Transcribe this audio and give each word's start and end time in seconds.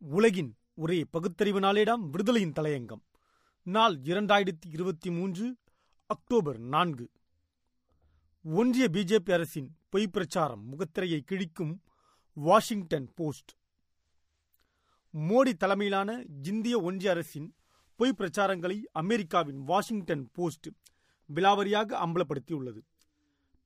உலகின் 0.00 0.56
ஒரே 0.74 1.04
பகுத்தறிவு 1.04 1.60
நாளேடாம் 1.60 2.02
விடுதலையின் 2.10 2.52
தலையங்கம். 2.60 3.02
நாள் 3.62 3.94
இரண்டாயிரத்தி 3.94 4.66
இருபத்தி 4.68 5.10
மூன்று 5.10 5.56
அக்டோபர் 6.06 6.58
நான்கு. 6.58 7.10
ஒன்றிய 8.42 8.88
பிஜேபி 8.92 9.32
அரசின் 9.32 9.76
பொய் 9.88 10.06
பிரச்சாரம் 10.06 10.62
முகத்திரையை 10.68 11.20
கிழிக்கும் 11.30 11.78
வாஷிங்டன் 12.32 13.12
போஸ்ட். 13.14 13.50
மோடி 15.14 15.52
தலைமையிலான 15.52 16.24
இந்திய 16.42 16.80
ஒன்றிய 16.80 17.10
அரசின் 17.10 17.54
பொய் 17.96 18.14
பிரச்சாரங்களை 18.18 18.82
அமெரிக்காவின் 18.92 19.60
வாஷிங்டன் 19.62 20.28
போஸ்ட் 20.32 20.68
விலாவரியாக 21.34 21.96
அம்பலப்படுத்தியுள்ளது. 22.06 22.80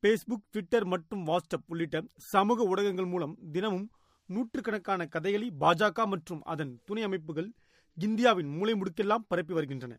பேஸ்புக் 0.03 0.47
ட்விட்டர் 0.51 0.85
மற்றும் 0.85 1.27
வாட்ஸ்அப் 1.27 1.67
உள்ளிட்ட 1.67 2.03
சமூக 2.17 2.65
ஊடகங்கள் 2.65 3.07
மூலம் 3.07 3.39
தினமும் 3.53 3.91
நூற்றுக்கணக்கான 4.35 5.03
கதைகளை 5.15 5.49
பாஜக 5.63 6.07
மற்றும் 6.13 6.43
அதன் 6.53 6.73
துணை 6.87 7.03
அமைப்புகள் 7.09 7.49
இந்தியாவின் 7.99 8.51
மூலை 8.57 8.75
முடுக்கெல்லாம் 8.81 9.27
பரப்பி 9.31 9.55
வருகின்றன. 9.57 9.95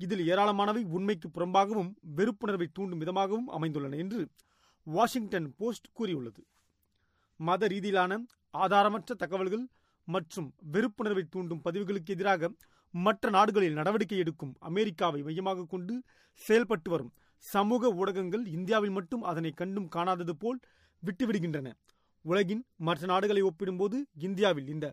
இதில் 0.00 0.22
ஏராளமானவை 0.32 0.82
உண்மைக்கு 0.96 1.28
புறம்பாகவும் 1.36 1.90
வெறுப்புணர்வை 2.18 2.68
தூண்டும் 2.76 3.02
விதமாகவும் 3.02 3.48
அமைந்துள்ளன 3.56 3.98
என்று 4.04 4.20
வாஷிங்டன் 4.86 5.48
போஸ்ட் 5.58 5.88
கூறியுள்ளது. 5.98 6.42
மத 7.40 7.68
ரீதியிலான 7.72 8.18
ஆதாரமற்ற 8.54 9.14
தகவல்கள் 9.22 9.64
மற்றும் 10.08 10.48
வெறுப்புணர்வை 10.74 11.24
தூண்டும் 11.34 11.62
பதிவுகளுக்கு 11.66 12.12
எதிராக 12.16 12.50
மற்ற 12.94 13.30
நாடுகளில் 13.36 13.78
நடவடிக்கை 13.78 14.18
எடுக்கும் 14.24 14.52
அமெரிக்காவை 14.68 15.20
மையமாக 15.26 15.66
கொண்டு 15.72 15.94
செயல்பட்டு 16.40 16.88
வரும் 16.90 17.12
சமூக 17.44 17.90
ஊடகங்கள் 18.00 18.44
இந்தியாவில் 18.56 18.94
மட்டும் 18.98 19.26
அதனை 19.30 19.50
கண்டும் 19.60 19.88
காணாதது 19.96 20.34
போல் 20.42 20.60
விட்டுவிடுகின்றன. 21.02 21.68
உலகின் 22.30 22.62
மற்ற 22.76 23.06
நாடுகளை 23.06 23.42
ஒப்பிடும்போது 23.42 23.96
இந்தியாவில் 24.26 24.68
இந்த 24.68 24.86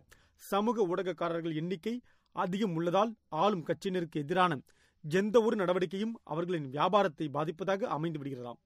சமூக 0.50 0.84
ஊடகக்காரர்கள் 0.90 1.54
எண்ணிக்கை 1.54 1.94
அதிகம் 2.36 2.74
உள்ளதால் 2.74 3.12
ஆளும் 3.42 3.64
கட்சியினருக்கு 3.66 4.20
எதிரான 4.24 4.58
எந்த 5.04 5.36
ஒரு 5.42 5.56
நடவடிக்கையும் 5.56 6.14
அவர்களின் 6.22 6.68
வியாபாரத்தை 6.68 7.26
பாதிப்பதாக 7.32 7.82
அமைந்து 7.96 8.18
விடுகிறதாம். 8.20 8.60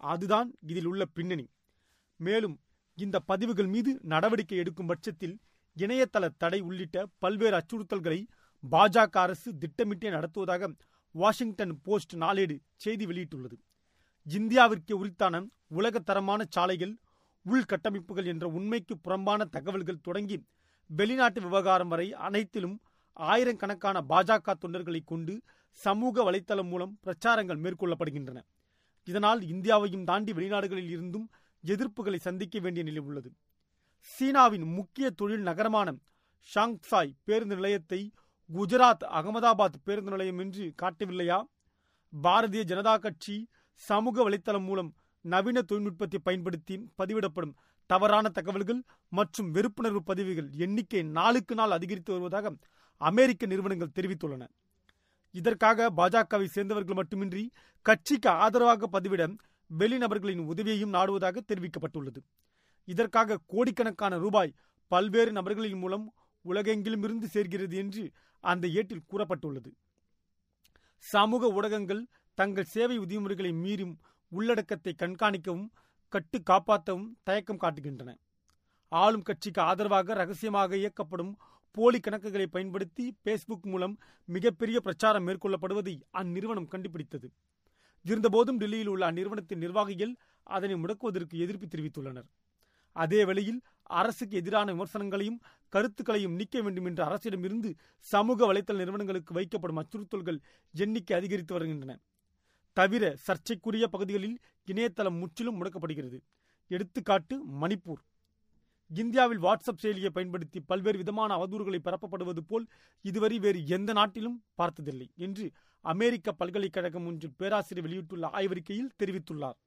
அதுதான் 0.00 0.48
இதில் 0.60 0.86
உள்ள 0.86 1.04
பின்னணி. 1.16 1.46
மேலும் 2.20 2.56
இந்த 2.98 3.16
பதிவுகள் 3.20 3.66
மீது 3.66 3.90
நடவடிக்கை 4.02 4.58
எடுக்கும் 4.58 4.86
பட்சத்தில் 4.86 5.34
இணையதள 5.76 6.28
தடை 6.36 6.60
உள்ளிட்ட 6.60 7.06
பல்வேறு 7.18 7.56
அச்சுறுத்தல்களை 7.60 8.20
பாஜக 8.62 9.16
அரசு 9.24 9.48
திட்டமிட்டே 9.58 10.08
நடத்துவதாக 10.10 10.72
வாஷிங்டன் 11.14 11.74
போஸ்ட் 11.82 12.14
நாளேடு 12.16 12.56
செய்தி 12.76 13.04
வெளியிட்டுள்ளது. 13.06 13.56
இந்தியாவிற்கு 14.26 14.92
உரித்தான 14.92 15.44
உலகத்தரமான 15.68 16.44
சாலைகள் 16.56 16.94
உள்கட்டமைப்புகள் 17.50 18.26
என்ற 18.26 18.46
உண்மைக்கு 18.48 18.98
புறம்பான 18.98 19.44
தகவல்கள் 19.44 20.00
தொடங்கி 20.00 20.36
வெளிநாட்டு 20.90 21.40
விவகாரம் 21.40 21.88
வரை 21.88 22.12
அனைத்திலும் 22.12 22.76
ஆயிரக்கணக்கான 23.12 24.04
பாஜக 24.08 24.54
தொண்டர்களை 24.64 25.00
கொண்டு 25.04 25.34
சமூக 25.70 26.22
வலைத்தளம் 26.22 26.68
மூலம் 26.68 26.98
பிரச்சாரங்கள் 27.02 27.60
மேற்கொள்ளப்படுகின்றன. 27.64 28.38
இதனால் 29.04 29.40
இந்தியாவையும் 29.40 30.04
தாண்டி 30.04 30.32
வெளிநாடுகளில் 30.32 30.88
இருந்தும் 30.88 31.30
எதிர்ப்புகளை 31.64 32.16
சந்திக்க 32.16 32.58
வேண்டிய 32.58 32.84
நிலை 32.84 33.02
உள்ளது. 33.02 33.30
சீனாவின் 33.98 34.66
முக்கிய 34.74 35.10
தொழில் 35.10 35.40
நகரமான 35.40 35.94
ஷாங்சாய் 36.48 37.16
பேருந்து 37.24 37.54
நிலையத்தை 37.54 38.00
குஜராத் 38.50 39.04
அகமதாபாத் 39.18 39.80
பேருந்து 39.84 40.10
நிலையம் 40.10 40.38
என்று 40.38 40.74
காட்டவில்லையா? 40.82 41.38
பாரதிய 42.22 42.62
ஜனதா 42.70 42.98
கட்சி 42.98 43.48
சமூக 43.72 44.30
வலைத்தளம் 44.30 44.64
மூலம் 44.64 44.90
நவீன 45.24 45.62
தொழில்நுட்பத்தை 45.62 46.18
பயன்படுத்தி 46.18 46.90
பதிவிடப்படும் 46.98 47.54
தவறான 47.86 48.28
தகவல்கள் 48.28 48.82
மற்றும் 49.08 49.54
வெறுப்புணர்வு 49.54 50.00
பதிவுகள் 50.04 50.50
எண்ணிக்கை 50.50 51.02
நாளுக்கு 51.02 51.54
நாள் 51.54 51.70
அதிகரித்து 51.70 52.12
வருவதாக 52.12 52.56
அமெரிக்க 52.96 53.46
நிறுவனங்கள் 53.46 53.94
தெரிவித்துள்ளன. 53.94 54.46
இதற்காக 55.30 55.90
பாஜகவை 55.96 56.44
சேர்ந்தவர்கள் 56.44 56.94
மட்டுமின்றி 56.94 57.50
கட்சிக்கு 57.82 58.28
ஆதரவாக 58.28 58.88
பதிவிட 58.92 59.36
வெளிநபர்களின் 59.70 60.38
உதவியையும் 60.38 60.92
நாடுவதாக 60.92 61.40
தெரிவிக்கப்பட்டுள்ளது. 61.48 62.20
இதற்காக 62.84 63.40
கோடிக்கணக்கான 63.46 64.16
ரூபாய் 64.16 64.54
பல்வேறு 64.86 65.32
நபர்களின் 65.32 65.78
மூலம் 65.78 66.14
உலகெங்கிலும் 66.44 67.04
இருந்து 67.04 67.26
சேர்கிறது 67.26 67.76
என்று 67.76 68.10
அந்த 68.40 68.68
ஏட்டில் 68.68 69.08
கூறப்பட்டுள்ளது. 69.10 69.70
சமூக 70.98 71.48
ஊடகங்கள் 71.48 72.06
தங்கள் 72.34 72.64
சேவை 72.64 72.98
விதிமுறைகளை 72.98 73.52
மீறும் 73.52 73.94
உள்ளடக்கத்தை 74.28 74.94
கண்காணிக்கவும் 75.02 75.68
கட்டு 76.08 76.38
காப்பாற்றவும் 76.42 77.08
தயக்கம் 77.22 77.60
காட்டுகின்றன. 77.60 78.10
ஆளும் 78.88 79.22
கட்சிக்கு 79.22 79.60
ஆதரவாக 79.60 80.14
ரகசியமாக 80.14 80.76
இயக்கப்படும் 80.76 81.32
போலி 81.70 81.98
கணக்குகளை 81.98 82.46
பயன்படுத்தி 82.46 83.16
பேஸ்புக் 83.24 83.66
மூலம் 83.72 83.98
மிகப்பெரிய 84.24 84.80
பிரச்சாரம் 84.80 85.26
மேற்கொள்ளப்படுவதை 85.28 86.00
அந்நிறுவனம் 86.12 86.70
கண்டுபிடித்தது. 86.72 87.28
இருந்தபோதும் 88.04 88.56
டெல்லியில் 88.56 88.86
உள்ள 88.86 89.10
அந்நிறுவனத்தின் 89.10 89.62
நிர்வாகிகள் 89.64 90.16
அதனை 90.42 90.74
முடக்குவதற்கு 90.74 91.36
எதிர்ப்பு 91.44 91.66
தெரிவித்துள்ளனர். 91.66 92.28
அதே 92.92 93.24
வேளையில் 93.24 93.60
அரசுக்கு 93.82 94.36
எதிரான 94.36 94.72
விமர்சனங்களையும் 94.72 95.40
கருத்துக்களையும் 95.68 96.34
நீக்க 96.34 96.60
வேண்டும் 96.60 96.84
என்ற 96.84 97.00
அரசிடமிருந்து 97.08 97.70
சமூக 97.98 98.52
வலைதள 98.52 98.76
நிறுவனங்களுக்கு 98.76 99.34
வைக்கப்படும் 99.34 99.80
அச்சுறுத்தல்கள் 99.82 100.38
எண்ணிக்கை 100.74 101.16
அதிகரித்து 101.16 101.54
வருகின்றன. 101.54 101.92
தவிர 102.78 103.04
சர்ச்சைக்குரிய 103.26 103.84
பகுதிகளில் 103.94 104.36
இணையதளம் 104.68 105.18
முற்றிலும் 105.22 105.56
முடக்கப்படுகிறது. 105.58 106.18
எடுத்துக்காட்டு 106.70 107.34
மணிப்பூர். 107.62 108.02
இந்தியாவில் 108.90 109.40
வாட்ஸ்அப் 109.42 109.82
செயலியை 109.82 110.10
பயன்படுத்தி 110.16 110.58
பல்வேறு 110.70 110.98
விதமான 110.98 111.30
அவதூறுகளை 111.38 111.80
பரப்பப்படுவது 111.86 112.42
போல் 112.50 112.66
இதுவரை 113.04 113.38
வேறு 113.44 113.60
எந்த 113.76 113.90
நாட்டிலும் 113.98 114.36
பார்த்ததில்லை 114.54 115.08
என்று 115.26 115.46
அமெரிக்க 115.84 116.32
பல்கலைக்கழகம் 116.32 117.06
ஒன்றில் 117.06 117.34
பேராசிரியர் 117.40 117.86
வெளியிட்டுள்ள 117.86 118.26
ஆய்வறிக்கையில் 118.38 118.94
தெரிவித்துள்ளார். 119.00 119.58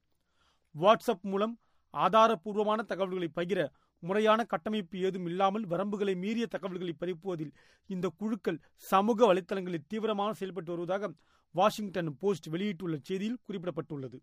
வாட்ஸ்அப் 0.75 1.28
மூலம் 1.31 1.53
ஆதாரப்பூர்வமான 1.93 2.79
தகவல்களை 2.91 3.29
பகிர 3.39 3.61
முறையான 4.03 4.41
கட்டமைப்பு 4.51 4.97
ஏதும் 5.07 5.25
இல்லாமல் 5.25 5.66
வரம்புகளை 5.73 6.13
மீறிய 6.23 6.45
தகவல்களை 6.55 6.93
பரப்புவதில் 6.99 7.53
இந்த 7.89 8.07
குழுக்கள் 8.19 8.59
சமூக 8.91 9.19
வலைத்தளங்களில் 9.31 9.88
தீவிரமாக 9.88 10.33
செயல்பட்டு 10.39 10.72
வருவதாக 10.73 11.09
வாஷிங்டன் 11.51 12.17
போஸ்ட் 12.17 12.47
வெளியிட்டுள்ள 12.47 12.97
செய்தியில் 13.09 13.41
குறிப்பிடப்பட்டுள்ளது. 13.47 14.19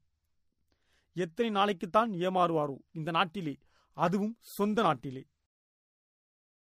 எத்தனை 1.12 1.50
நாளைக்குத்தான் 1.60 2.10
ஏமாறுவாரோ 2.26 2.76
இந்த 2.92 3.10
நாட்டிலே 3.10 3.58
அதுவும் 3.92 4.36
சொந்த 4.40 4.82
நாட்டிலே. 4.82 5.26